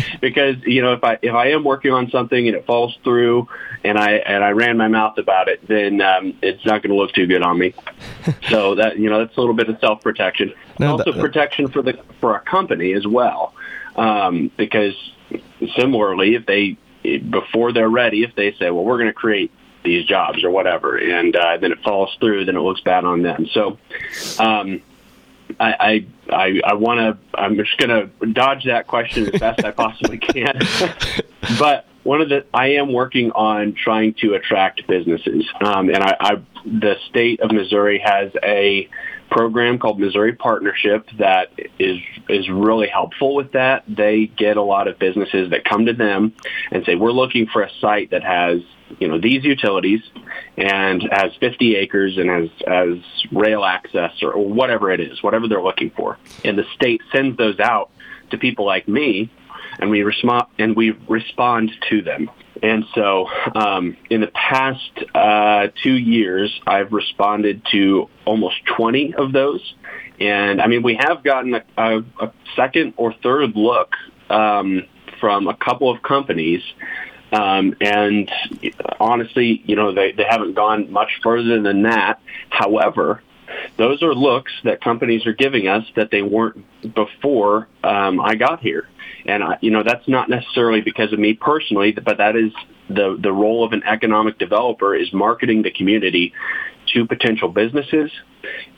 because 0.20 0.56
you 0.64 0.82
know 0.82 0.92
if 0.92 1.04
I 1.04 1.18
if 1.22 1.34
I 1.34 1.50
am 1.50 1.64
working 1.64 1.92
on 1.92 2.10
something 2.10 2.46
and 2.46 2.56
it 2.56 2.66
falls 2.66 2.96
through 3.04 3.48
and 3.84 3.98
I 3.98 4.12
and 4.12 4.44
I 4.44 4.50
ran 4.50 4.76
my 4.76 4.88
mouth 4.88 5.18
about 5.18 5.48
it, 5.48 5.66
then 5.66 6.00
um, 6.00 6.38
it's 6.42 6.64
not 6.64 6.82
going 6.82 6.90
to 6.90 6.96
look 6.96 7.12
too 7.12 7.26
good 7.26 7.42
on 7.42 7.58
me. 7.58 7.74
so 8.48 8.74
that 8.76 8.98
you 8.98 9.10
know 9.10 9.24
that's 9.24 9.36
a 9.36 9.40
little 9.40 9.54
bit 9.54 9.68
of 9.68 9.78
self 9.80 10.02
protection. 10.02 10.52
No, 10.78 10.92
also 10.92 11.12
that, 11.12 11.20
protection 11.20 11.68
for 11.68 11.82
the 11.82 11.98
for 12.20 12.34
a 12.34 12.40
company 12.40 12.92
as 12.92 13.06
well, 13.06 13.54
um, 13.96 14.50
because 14.56 14.94
similarly, 15.76 16.34
if 16.34 16.46
they 16.46 16.76
before 17.18 17.72
they're 17.72 17.88
ready, 17.88 18.22
if 18.22 18.34
they 18.34 18.52
say, 18.52 18.70
well, 18.70 18.84
we're 18.84 18.98
going 18.98 19.08
to 19.08 19.14
create 19.14 19.50
these 19.82 20.04
jobs 20.04 20.44
or 20.44 20.50
whatever, 20.50 20.96
and 20.96 21.34
uh, 21.34 21.56
then 21.56 21.72
it 21.72 21.82
falls 21.82 22.14
through, 22.20 22.44
then 22.44 22.56
it 22.56 22.60
looks 22.60 22.80
bad 22.80 23.04
on 23.04 23.22
them. 23.22 23.46
So. 23.52 23.78
Um, 24.38 24.82
I 25.58 25.72
I 25.80 26.06
I, 26.34 26.60
I 26.64 26.74
want 26.74 26.98
to. 27.00 27.38
I'm 27.38 27.56
just 27.56 27.76
going 27.78 27.90
to 27.90 28.26
dodge 28.26 28.64
that 28.64 28.86
question 28.86 29.32
as 29.32 29.40
best 29.40 29.64
I 29.64 29.70
possibly 29.70 30.18
can. 30.18 30.60
but 31.58 31.86
one 32.02 32.20
of 32.20 32.28
the 32.28 32.44
I 32.54 32.72
am 32.72 32.92
working 32.92 33.32
on 33.32 33.74
trying 33.74 34.14
to 34.20 34.34
attract 34.34 34.86
businesses, 34.86 35.46
um, 35.60 35.88
and 35.88 36.02
I, 36.02 36.16
I 36.20 36.34
the 36.64 36.96
state 37.08 37.40
of 37.40 37.52
Missouri 37.52 37.98
has 37.98 38.32
a 38.42 38.88
program 39.30 39.78
called 39.78 39.98
Missouri 39.98 40.34
Partnership 40.34 41.08
that 41.18 41.52
is 41.78 41.98
is 42.28 42.48
really 42.48 42.88
helpful 42.88 43.34
with 43.34 43.52
that. 43.52 43.84
They 43.88 44.26
get 44.26 44.56
a 44.56 44.62
lot 44.62 44.88
of 44.88 44.98
businesses 44.98 45.50
that 45.50 45.64
come 45.64 45.86
to 45.86 45.92
them 45.92 46.34
and 46.70 46.84
say, 46.84 46.94
"We're 46.94 47.12
looking 47.12 47.46
for 47.46 47.62
a 47.62 47.70
site 47.80 48.10
that 48.10 48.24
has 48.24 48.60
you 48.98 49.08
know 49.08 49.18
these 49.18 49.44
utilities 49.44 50.00
and 50.56 51.02
has 51.10 51.32
50 51.40 51.76
acres 51.76 52.18
and 52.18 52.28
has 52.28 52.50
has 52.66 52.98
rail 53.32 53.64
access 53.64 54.22
or, 54.22 54.32
or 54.32 54.46
whatever 54.46 54.90
it 54.90 55.00
is, 55.00 55.22
whatever 55.22 55.48
they're 55.48 55.62
looking 55.62 55.90
for." 55.90 56.18
And 56.44 56.58
the 56.58 56.66
state 56.74 57.00
sends 57.12 57.36
those 57.36 57.60
out 57.60 57.90
to 58.30 58.38
people 58.38 58.66
like 58.66 58.88
me, 58.88 59.30
and 59.78 59.90
we 59.90 60.02
respond 60.02 60.46
and 60.58 60.76
we 60.76 60.90
respond 61.08 61.70
to 61.88 62.02
them. 62.02 62.30
And 62.62 62.84
so, 62.94 63.26
um, 63.54 63.96
in 64.10 64.20
the 64.20 64.26
past 64.28 64.90
uh, 65.14 65.68
two 65.82 65.96
years, 65.96 66.52
I've 66.66 66.92
responded 66.92 67.62
to 67.72 68.08
almost 68.26 68.56
20 68.76 69.14
of 69.14 69.32
those. 69.32 69.74
And 70.18 70.60
I 70.60 70.66
mean, 70.66 70.82
we 70.82 70.98
have 71.00 71.24
gotten 71.24 71.54
a, 71.54 71.64
a, 71.78 71.98
a 72.20 72.32
second 72.56 72.94
or 72.96 73.14
third 73.22 73.56
look 73.56 73.94
um, 74.28 74.82
from 75.20 75.48
a 75.48 75.54
couple 75.54 75.90
of 75.90 76.02
companies. 76.02 76.62
Um, 77.32 77.76
and 77.80 78.30
honestly, 78.98 79.62
you 79.64 79.76
know, 79.76 79.94
they, 79.94 80.12
they 80.12 80.24
haven't 80.28 80.54
gone 80.54 80.92
much 80.92 81.20
further 81.22 81.62
than 81.62 81.82
that. 81.82 82.20
However, 82.50 83.22
those 83.76 84.02
are 84.02 84.14
looks 84.14 84.52
that 84.64 84.82
companies 84.82 85.26
are 85.26 85.32
giving 85.32 85.68
us 85.68 85.84
that 85.96 86.10
they 86.10 86.22
weren't 86.22 86.64
before 86.94 87.68
um, 87.82 88.20
I 88.20 88.34
got 88.34 88.60
here. 88.60 88.88
And 89.26 89.42
I, 89.42 89.58
you 89.60 89.70
know 89.70 89.82
that's 89.82 90.06
not 90.08 90.28
necessarily 90.28 90.80
because 90.80 91.12
of 91.12 91.18
me 91.18 91.34
personally, 91.34 91.92
but 91.92 92.18
that 92.18 92.36
is 92.36 92.52
the 92.88 93.18
the 93.20 93.32
role 93.32 93.64
of 93.64 93.72
an 93.72 93.82
economic 93.84 94.38
developer 94.38 94.94
is 94.94 95.12
marketing 95.12 95.62
the 95.62 95.70
community 95.70 96.32
to 96.94 97.06
potential 97.06 97.48
businesses, 97.48 98.10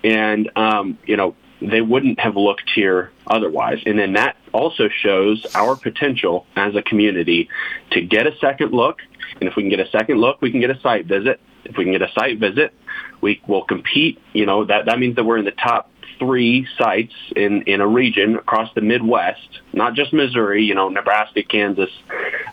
and 0.03 0.51
um, 0.57 0.99
you 1.07 1.17
know 1.17 1.37
they 1.61 1.81
wouldn't 1.81 2.19
have 2.21 2.37
looked 2.37 2.71
here 2.75 3.13
otherwise. 3.27 3.79
And 3.87 3.99
then 3.99 4.15
that 4.15 4.37
also 4.53 4.89
shows 4.89 5.47
our 5.55 5.77
potential 5.77 6.47
as 6.57 6.75
a 6.75 6.83
community 6.83 7.49
to 7.93 8.03
get 8.03 8.27
a 8.27 8.37
second 8.39 8.73
look. 8.73 8.99
And 9.41 9.49
if 9.49 9.57
we 9.57 9.63
can 9.63 9.71
get 9.71 9.81
a 9.81 9.89
second 9.91 10.19
look, 10.19 10.43
we 10.43 10.51
can 10.51 10.61
get 10.61 10.71
a 10.71 10.81
site 10.81 11.07
visit. 11.07 11.41
If 11.65 11.77
we 11.77 11.85
can 11.85 11.93
get 11.93 12.03
a 12.03 12.11
site 12.13 12.39
visit, 12.39 12.75
we 13.21 13.41
will 13.47 13.65
compete. 13.65 14.21
You 14.33 14.47
know 14.47 14.65
that 14.65 14.87
that 14.87 14.99
means 14.99 15.17
that 15.17 15.25
we're 15.25 15.39
in 15.39 15.45
the 15.45 15.53
top 15.53 15.91
three 16.19 16.67
sites 16.79 17.15
in, 17.35 17.63
in 17.63 17.81
a 17.81 17.87
region 17.87 18.37
across 18.37 18.73
the 18.75 18.81
Midwest, 18.81 19.61
not 19.73 19.95
just 19.95 20.13
Missouri, 20.13 20.63
you 20.63 20.75
know, 20.75 20.89
Nebraska, 20.89 21.43
Kansas, 21.43 21.91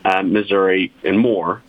uh, 0.04 0.24
Missouri, 0.24 0.92
and 1.04 1.20
more, 1.20 1.62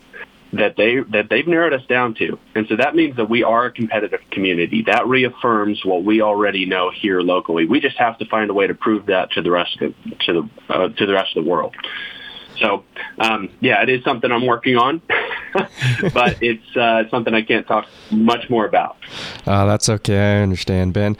that 0.53 0.77
they 0.77 1.01
that 1.11 1.29
they've 1.29 1.47
narrowed 1.47 1.75
us 1.75 1.85
down 1.87 2.15
to. 2.15 2.39
And 2.55 2.67
so 2.69 2.77
that 2.77 2.97
means 2.97 3.17
that 3.17 3.29
we 3.29 3.45
are 3.45 3.67
a 3.67 3.71
competitive 3.71 4.21
community. 4.31 4.83
That 4.87 5.07
reaffirms 5.07 5.85
what 5.85 6.03
we 6.03 6.23
already 6.23 6.67
know 6.67 6.91
here 6.91 7.21
locally. 7.21 7.67
We 7.67 7.81
just 7.81 7.99
have 7.99 8.19
to 8.19 8.25
find 8.27 8.51
a 8.51 8.55
way 8.55 8.67
to 8.67 8.75
prove 8.75 9.07
that 9.07 9.33
to 9.33 9.43
the 9.43 9.51
rest 9.51 9.81
of 9.81 9.95
to 10.27 10.33
the 10.33 10.75
uh, 10.75 10.89
to 10.89 11.07
the 11.07 11.13
rest 11.13 11.37
of 11.37 11.45
the 11.45 11.51
world. 11.51 11.75
So, 12.61 12.85
um, 13.19 13.49
yeah, 13.61 13.83
it 13.83 13.89
is 13.89 14.05
something 14.05 14.31
I'm 14.31 14.47
working 14.47 14.77
on, 14.77 15.01
but 16.15 16.43
it's 16.43 16.77
uh, 16.77 17.09
something 17.11 17.35
I 17.35 17.43
can't 17.43 17.67
talk 17.67 17.87
much 18.11 18.49
more 18.51 18.67
about. 18.67 18.97
Uh, 19.47 19.67
that's 19.67 19.89
okay. 19.89 20.39
I 20.39 20.43
understand, 20.43 20.93
Ben. 20.93 21.17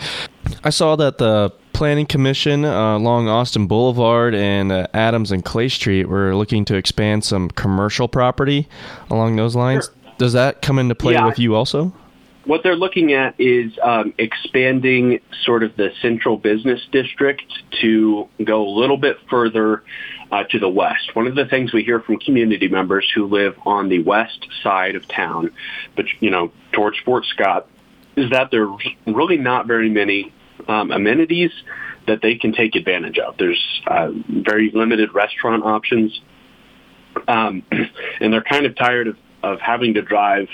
I 0.65 0.71
saw 0.71 0.97
that 0.97 1.19
the 1.19 1.53
Planning 1.73 2.07
Commission 2.07 2.65
uh, 2.65 2.97
along 2.97 3.29
Austin 3.29 3.67
Boulevard 3.67 4.35
and 4.35 4.71
uh, 4.71 4.87
Adams 4.93 5.33
and 5.33 5.45
Clay 5.45 5.69
Street 5.69 6.07
were 6.07 6.37
looking 6.37 6.65
to 6.67 6.75
expand 6.75 7.25
some 7.25 7.49
commercial 7.49 8.07
property 8.07 8.69
along 9.09 9.37
those 9.37 9.57
lines. 9.57 9.87
Sure. 9.87 10.13
Does 10.19 10.33
that 10.35 10.61
come 10.61 10.79
into 10.79 10.95
play 10.95 11.15
yeah. 11.15 11.25
with 11.25 11.39
you 11.39 11.55
also? 11.55 11.95
What 12.45 12.63
they're 12.63 12.77
looking 12.77 13.13
at 13.13 13.39
is 13.39 13.73
um, 13.83 14.15
expanding 14.17 15.21
sort 15.45 15.63
of 15.63 15.77
the 15.77 15.91
central 16.01 16.39
business 16.39 16.81
district 16.91 17.43
to 17.83 18.29
go 18.43 18.67
a 18.67 18.71
little 18.71 18.97
bit 18.97 19.19
further 19.29 19.83
uh, 20.33 20.45
to 20.45 20.59
the 20.59 20.69
west. 20.69 21.15
One 21.15 21.27
of 21.27 21.35
the 21.35 21.45
things 21.45 21.73
we 21.73 21.85
hear 21.85 22.01
from 22.01 22.19
community 22.19 22.69
members 22.69 23.07
who 23.15 23.27
live 23.27 23.57
on 23.67 23.91
the 23.91 24.03
west 24.03 24.47
side 24.63 24.95
of 24.95 25.07
town, 25.09 25.51
but 25.97 26.07
you 26.21 26.31
know, 26.31 26.51
towards 26.73 26.99
Fort 27.05 27.27
Scott, 27.27 27.69
is 28.17 28.31
that 28.31 28.51
there's 28.51 28.71
really 29.07 29.37
not 29.37 29.67
very 29.67 29.91
many 29.91 30.33
um, 30.67 30.91
amenities 30.91 31.51
that 32.07 32.23
they 32.23 32.37
can 32.37 32.53
take 32.53 32.75
advantage 32.75 33.19
of. 33.19 33.37
There's 33.39 33.83
uh, 33.87 34.11
very 34.29 34.71
limited 34.73 35.13
restaurant 35.15 35.65
options, 35.65 36.21
um, 37.29 37.63
and 38.21 38.33
they're 38.33 38.43
kind 38.43 38.67
of 38.67 38.77
tired 38.77 39.09
of, 39.09 39.17
of 39.43 39.61
having 39.61 39.95
to 39.95 40.03
drive 40.03 40.49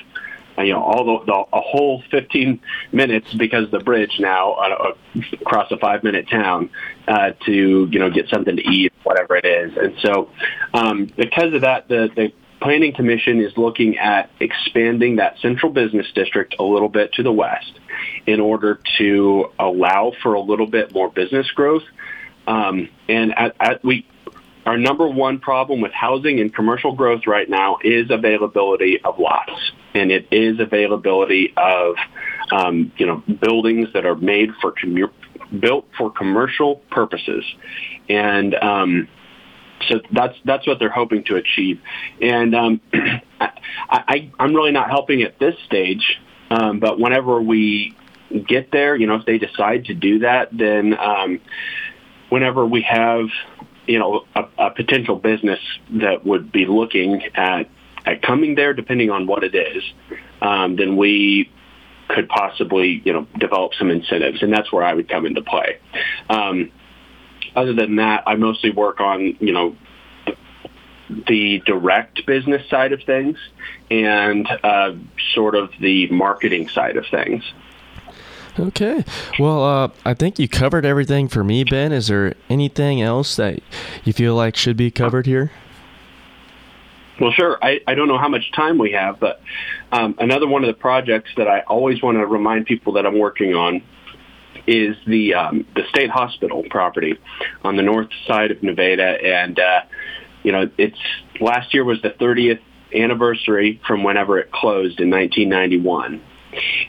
you 0.59 0.73
know, 0.73 0.83
all 0.83 1.19
the, 1.19 1.27
the 1.27 1.57
a 1.57 1.61
whole 1.61 2.03
15 2.11 2.61
minutes 2.93 3.33
because 3.35 3.71
the 3.71 3.81
bridge 3.81 4.17
now 4.19 4.53
uh, 4.53 4.95
across 5.41 5.71
a 5.71 5.77
five 5.79 6.03
minute 6.03 6.29
town 6.29 6.71
uh, 7.09 7.33
to 7.45 7.89
you 7.91 7.99
know 7.99 8.11
get 8.11 8.29
something 8.29 8.57
to 8.57 8.63
eat, 8.63 8.93
whatever 9.03 9.37
it 9.37 9.45
is. 9.45 9.77
And 9.77 9.95
so, 10.01 10.31
um, 10.75 11.11
because 11.17 11.53
of 11.55 11.63
that, 11.63 11.89
the 11.89 12.09
the 12.15 12.33
Planning 12.61 12.95
Commission 12.95 13.43
is 13.43 13.53
looking 13.57 13.99
at 13.99 14.31
expanding 14.41 15.17
that 15.17 15.39
central 15.41 15.71
business 15.71 16.07
district 16.15 16.57
a 16.59 16.63
little 16.63 16.89
bit 16.89 17.13
to 17.15 17.23
the 17.23 17.33
west 17.33 17.79
in 18.27 18.41
order 18.41 18.81
to 18.99 19.51
allow 19.59 20.13
for 20.23 20.35
a 20.35 20.41
little 20.41 20.67
bit 20.67 20.93
more 20.93 21.11
business 21.11 21.51
growth. 21.51 21.83
Um, 22.47 22.89
and 23.09 23.37
at, 23.37 23.57
at 23.61 23.85
we 23.85 24.07
our 24.65 24.77
number 24.77 25.07
one 25.07 25.39
problem 25.39 25.81
with 25.81 25.93
housing 25.93 26.41
and 26.41 26.53
commercial 26.53 26.93
growth 26.93 27.27
right 27.27 27.49
now 27.49 27.79
is 27.85 28.11
availability 28.11 29.01
of 29.05 29.19
lots, 29.19 29.53
and 29.97 30.13
it 30.13 30.29
is 30.31 30.61
availability 30.61 31.55
of 31.57 31.97
um, 32.53 32.93
you 32.99 33.07
know 33.07 33.23
buildings 33.41 33.89
that 33.95 34.05
are 34.05 34.15
made 34.15 34.51
for 34.61 34.73
commu- 34.73 35.11
built 35.59 35.87
for 35.97 36.11
commercial 36.11 36.77
purposes, 36.91 37.45
and 38.09 38.55
um, 38.57 39.09
so 39.89 40.01
that's 40.13 40.37
that's 40.45 40.67
what 40.67 40.79
they're 40.79 40.91
hoping 40.91 41.25
to 41.25 41.37
achieve. 41.37 41.81
And 42.21 42.55
um, 42.55 42.81
I, 42.93 43.51
I, 43.89 44.33
I'm 44.39 44.55
really 44.55 44.73
not 44.73 44.91
helping 44.91 45.23
at 45.23 45.39
this 45.39 45.55
stage, 45.65 46.21
um, 46.51 46.79
but 46.79 47.01
whenever 47.01 47.41
we 47.41 47.97
get 48.47 48.71
there, 48.73 48.97
you 48.97 49.07
know, 49.07 49.15
if 49.15 49.25
they 49.25 49.39
decide 49.39 49.87
to 49.87 49.95
do 49.95 50.19
that, 50.19 50.51
then 50.53 50.95
um, 50.99 51.41
whenever 52.29 52.67
we 52.67 52.83
have 52.83 53.29
you 53.87 53.99
know, 53.99 54.25
a, 54.35 54.45
a 54.59 54.71
potential 54.71 55.17
business 55.17 55.61
that 55.91 56.27
would 56.27 56.51
be 56.51 56.67
looking 56.67 57.23
at, 57.35 57.69
at 58.07 58.23
coming 58.23 58.55
there, 58.55 58.73
depending 58.73 59.11
on 59.11 59.27
what 59.27 59.45
it 59.45 59.55
is, 59.55 59.83
um, 60.41 60.77
then 60.77 60.97
we 60.97 61.51
could 62.09 62.29
possibly, 62.29 63.03
you 63.05 63.13
know, 63.13 63.27
develop 63.39 63.73
some 63.75 63.91
incentives, 63.91 64.43
and 64.43 64.53
that's 64.53 64.73
where 64.73 64.85
I 64.85 64.95
would 64.95 65.09
come 65.09 65.27
into 65.27 65.43
play. 65.43 65.79
Um, 66.31 66.71
other 67.57 67.75
than 67.75 67.97
that, 67.97 68.23
I 68.27 68.37
mostly 68.37 68.71
work 68.71 69.01
on, 69.01 69.37
you 69.41 69.53
know, 69.53 69.77
the 71.09 71.63
direct 71.67 72.27
business 72.27 72.69
side 72.69 72.93
of 72.93 73.03
things 73.05 73.39
and 73.91 74.47
uh, 74.63 74.93
sort 75.35 75.55
of 75.55 75.71
the 75.81 76.09
marketing 76.09 76.69
side 76.69 76.97
of 76.97 77.05
things. 77.11 77.45
Okay. 78.59 79.05
Well, 79.39 79.63
uh, 79.63 79.89
I 80.05 80.15
think 80.15 80.39
you 80.39 80.49
covered 80.49 80.85
everything 80.85 81.29
for 81.29 81.45
me, 81.45 81.63
Ben. 81.65 81.93
Is 81.93 82.09
there 82.09 82.35
anything 82.49 83.03
else 83.03 83.37
that 83.37 83.61
you 84.05 84.13
feel 84.13 84.35
like 84.35 84.57
should 84.57 84.77
be 84.77 84.91
covered 84.91 85.27
here? 85.27 85.53
Well, 87.21 87.33
sure. 87.33 87.59
I, 87.63 87.81
I 87.87 87.95
don't 87.95 88.09
know 88.09 88.19
how 88.19 88.29
much 88.29 88.53
time 88.53 88.79
we 88.79 88.93
have, 88.93 89.19
but 89.19 89.41
um, 89.91 90.17
another 90.19 90.47
one 90.47 90.65
of 90.65 90.69
the 90.69 90.79
projects 90.79 91.31
that 91.37 91.49
I 91.49 91.61
always 91.61 92.03
want 92.03 92.19
to 92.19 92.27
remind 92.27 92.67
people 92.67 92.95
that 92.95 93.07
I'm 93.07 93.19
working 93.19 93.55
on 93.55 93.83
is 94.67 94.97
the 95.07 95.35
um, 95.35 95.67
the 95.75 95.83
state 95.89 96.11
hospital 96.11 96.65
property 96.69 97.19
on 97.63 97.77
the 97.77 97.83
north 97.83 98.09
side 98.27 98.51
of 98.51 98.63
Nevada, 98.63 99.17
and 99.23 99.59
uh, 99.59 99.81
you 100.43 100.53
know, 100.53 100.71
it's 100.77 100.99
last 101.41 101.73
year 101.73 101.85
was 101.85 102.01
the 102.03 102.11
30th 102.11 102.61
anniversary 102.95 103.81
from 103.87 104.05
whenever 104.05 104.39
it 104.39 104.53
closed 104.53 105.01
in 105.01 105.11
1991 105.11 106.23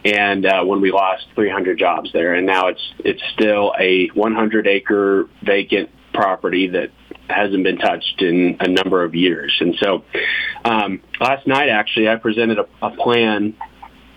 and 0.05 0.45
uh, 0.45 0.63
when 0.63 0.81
we 0.81 0.91
lost 0.91 1.25
300 1.35 1.77
jobs 1.77 2.11
there, 2.13 2.35
and 2.35 2.45
now 2.45 2.67
it's 2.67 2.93
it's 2.99 3.21
still 3.33 3.73
a 3.79 4.07
100 4.09 4.67
acre 4.67 5.29
vacant 5.43 5.89
property 6.13 6.67
that 6.67 6.91
hasn't 7.29 7.63
been 7.63 7.77
touched 7.77 8.21
in 8.21 8.57
a 8.59 8.67
number 8.67 9.03
of 9.03 9.15
years. 9.15 9.55
And 9.59 9.75
so 9.79 10.03
um, 10.65 11.01
last 11.19 11.47
night, 11.47 11.69
actually, 11.69 12.09
I 12.09 12.15
presented 12.15 12.59
a, 12.59 12.67
a 12.81 12.91
plan, 12.91 13.55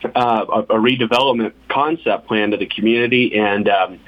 uh, 0.04 0.44
a, 0.48 0.60
a, 0.60 0.78
redevelopment 0.78 1.52
concept 1.68 2.26
plan 2.26 2.52
to 2.52 2.56
the 2.56 2.66
community, 2.66 3.38
and 3.38 3.68
um, 3.68 4.00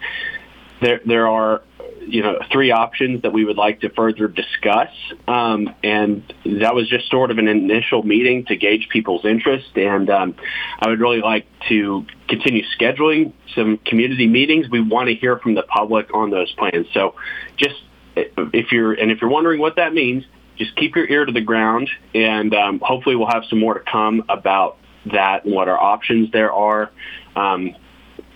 there 0.81 1.01
there 1.05 1.29
are 1.29 1.63
you 2.07 2.23
know 2.23 2.39
three 2.51 2.71
options 2.71 3.23
that 3.23 3.33
we 3.33 3.45
would 3.45 3.57
like 3.57 3.81
to 3.81 3.91
further 3.91 4.29
discuss. 4.29 4.91
Um, 5.29 5.75
and 5.83 6.23
that 6.45 6.75
was 6.75 6.89
just 6.89 7.11
sort 7.11 7.31
of 7.31 7.39
an 7.39 7.49
initial 7.49 8.03
meeting 8.03 8.45
to 8.47 8.57
gauge 8.57 8.89
people's 8.91 9.25
interest. 9.25 9.77
And 9.77 10.11
um, 10.11 10.35
i 10.81 10.89
would 10.89 11.01
really 11.01 11.21
like 11.21 11.47
to 11.69 12.07
continue 12.29 12.65
scheduling 12.79 13.33
some 13.55 13.79
community 13.79 14.27
meetings. 14.27 14.69
We 14.71 14.81
want 14.81 15.09
to 15.09 15.15
hear 15.15 15.39
from 15.39 15.55
the 15.55 15.63
public 15.63 16.15
on 16.15 16.31
those 16.31 16.53
plans. 16.53 16.87
So 16.93 17.15
just 17.57 17.77
if 18.17 18.73
you're 18.73 18.93
and 18.93 19.11
if 19.11 19.21
you're 19.21 19.31
wondering 19.31 19.61
what 19.61 19.77
that 19.77 19.95
means 19.95 20.25
just 20.59 20.77
keep 20.77 20.95
your 20.95 21.07
ear 21.07 21.25
to 21.25 21.33
the 21.33 21.41
ground 21.41 21.89
and 22.15 22.55
um, 22.55 22.81
hopefully 22.81 23.17
we'll 23.17 23.27
have 23.27 23.45
some 23.49 23.59
more 23.59 23.75
to 23.75 23.85
come 23.91 24.25
about 24.29 24.77
that 25.07 25.45
and 25.45 25.55
what 25.55 25.69
our 25.69 25.79
options 25.79 26.31
there 26.31 26.53
are 26.53 26.91
um, 27.37 27.75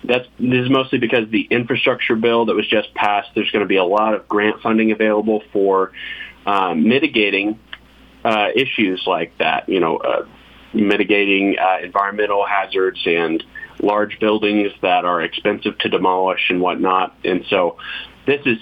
that's 0.06 0.26
this 0.38 0.64
is 0.64 0.70
mostly 0.70 0.98
because 0.98 1.28
the 1.30 1.42
infrastructure 1.50 2.16
bill 2.16 2.46
that 2.46 2.54
was 2.54 2.66
just 2.66 2.94
passed. 2.94 3.30
There's 3.34 3.50
going 3.50 3.64
to 3.64 3.68
be 3.68 3.76
a 3.76 3.84
lot 3.84 4.14
of 4.14 4.28
grant 4.28 4.62
funding 4.62 4.92
available 4.92 5.42
for 5.52 5.92
um, 6.46 6.88
mitigating 6.88 7.58
uh, 8.24 8.48
issues 8.54 9.02
like 9.06 9.36
that. 9.38 9.68
You 9.68 9.80
know, 9.80 9.96
uh, 9.96 10.26
mitigating 10.72 11.56
uh, 11.58 11.78
environmental 11.82 12.46
hazards 12.46 13.00
and 13.04 13.42
large 13.80 14.18
buildings 14.20 14.72
that 14.82 15.04
are 15.04 15.20
expensive 15.22 15.76
to 15.78 15.88
demolish 15.88 16.50
and 16.50 16.60
whatnot. 16.60 17.14
And 17.24 17.44
so, 17.50 17.78
this 18.26 18.40
is 18.44 18.58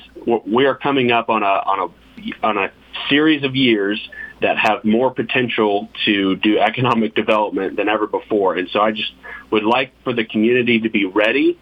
we 0.47 0.67
are 0.67 0.75
coming 0.75 1.11
up 1.11 1.29
on 1.29 1.43
a 1.43 1.47
on 1.47 1.91
a 1.91 2.47
on 2.47 2.59
a 2.59 2.73
series 3.09 3.43
of 3.45 3.57
years 3.57 4.09
that 4.41 4.59
have 4.59 4.85
more 4.85 5.11
potential 5.11 5.89
to 6.05 6.37
do 6.37 6.59
economic 6.59 7.15
development 7.15 7.77
than 7.77 7.89
ever 7.89 8.07
before. 8.07 8.57
And 8.57 8.69
so 8.71 8.81
I 8.81 8.93
just 8.93 9.13
would 9.51 9.65
like 9.65 9.93
for 10.03 10.13
the 10.13 10.25
community 10.25 10.81
to 10.81 10.91
be 10.91 11.05
ready 11.05 11.59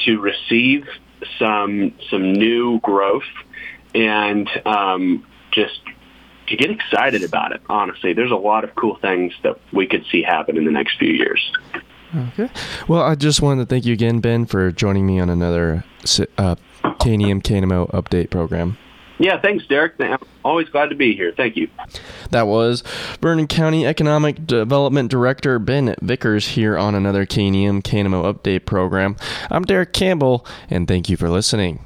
to 0.00 0.20
receive 0.20 0.86
some 1.38 1.94
some 2.10 2.32
new 2.32 2.80
growth 2.80 3.22
and 3.94 4.48
um, 4.64 5.26
just 5.50 5.80
to 6.48 6.56
get 6.56 6.70
excited 6.70 7.22
about 7.22 7.52
it. 7.52 7.62
Honestly, 7.68 8.12
there's 8.12 8.30
a 8.30 8.36
lot 8.36 8.64
of 8.64 8.74
cool 8.74 8.96
things 8.96 9.32
that 9.42 9.58
we 9.72 9.86
could 9.86 10.04
see 10.10 10.22
happen 10.22 10.56
in 10.56 10.64
the 10.64 10.70
next 10.70 10.98
few 10.98 11.12
years. 11.12 11.52
Okay. 12.14 12.48
Well, 12.86 13.02
I 13.02 13.14
just 13.14 13.42
wanted 13.42 13.62
to 13.62 13.66
thank 13.66 13.84
you 13.84 13.92
again, 13.92 14.20
Ben, 14.20 14.46
for 14.46 14.72
joining 14.72 15.06
me 15.06 15.20
on 15.20 15.28
another 15.28 15.84
uh, 16.38 16.56
KNEM 16.82 17.42
KNMO 17.42 17.90
update 17.90 18.30
program. 18.30 18.78
Yeah, 19.18 19.40
thanks, 19.40 19.66
Derek. 19.66 19.94
I'm 19.98 20.18
always 20.44 20.68
glad 20.68 20.90
to 20.90 20.94
be 20.94 21.14
here. 21.14 21.32
Thank 21.36 21.56
you. 21.56 21.68
That 22.30 22.46
was 22.46 22.82
Vernon 23.20 23.48
County 23.48 23.84
Economic 23.84 24.46
Development 24.46 25.10
Director 25.10 25.58
Ben 25.58 25.96
Vickers 26.00 26.48
here 26.48 26.78
on 26.78 26.94
another 26.94 27.26
KNEM 27.26 27.82
KNMO 27.82 28.32
update 28.32 28.64
program. 28.64 29.16
I'm 29.50 29.64
Derek 29.64 29.92
Campbell, 29.92 30.46
and 30.70 30.86
thank 30.86 31.08
you 31.08 31.16
for 31.16 31.28
listening. 31.28 31.84